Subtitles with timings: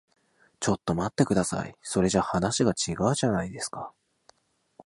[0.59, 1.75] ちょっと待ってください。
[1.83, 3.93] それじゃ話が違うじゃないですか。